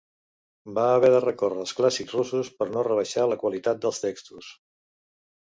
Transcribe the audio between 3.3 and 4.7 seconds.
la qualitat dels textos.